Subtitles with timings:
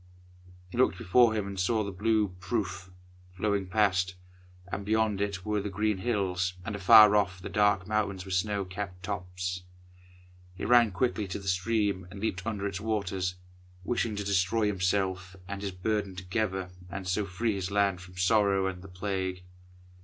[0.71, 2.89] He looked before him and saw the blue Pruth
[3.37, 4.15] flowing past,
[4.71, 8.65] and beyond it were the green hills, and afar off the dark mountains with snow
[8.65, 9.61] capped tops.
[10.55, 13.35] He ran quickly to the stream and leaped under its waters,
[13.83, 18.65] wishing to destroy himself and his burden together, and so free his land from sorrow
[18.65, 19.43] and the Plague.